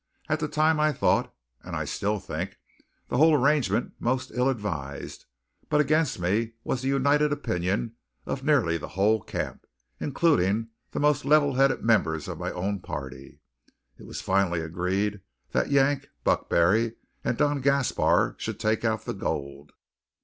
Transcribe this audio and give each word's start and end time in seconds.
At 0.27 0.39
the 0.39 0.47
time 0.47 0.79
I 0.79 0.93
thought, 0.93 1.31
and 1.61 1.75
I 1.75 1.85
still 1.85 2.17
think, 2.19 2.57
the 3.09 3.17
whole 3.17 3.35
arrangement 3.35 3.93
most 3.99 4.31
ill 4.33 4.49
advised; 4.49 5.25
but 5.69 5.79
against 5.79 6.17
me 6.19 6.53
was 6.63 6.81
the 6.81 6.87
united 6.87 7.31
opinion 7.31 7.93
of 8.25 8.43
nearly 8.43 8.79
the 8.79 8.87
whole 8.97 9.21
camp, 9.21 9.67
including 9.99 10.69
the 10.89 10.99
most 10.99 11.23
level 11.23 11.53
headed 11.53 11.83
members 11.83 12.27
of 12.27 12.39
my 12.39 12.51
own 12.51 12.79
party. 12.79 13.41
It 13.99 14.07
was 14.07 14.21
finally 14.21 14.61
agreed 14.61 15.21
that 15.51 15.69
Yank, 15.69 16.07
Buck 16.23 16.49
Barry, 16.49 16.93
and 17.23 17.37
Don 17.37 17.61
Gaspar 17.61 18.33
should 18.39 18.59
take 18.59 18.83
out 18.83 19.05
the 19.05 19.13
gold. 19.13 19.71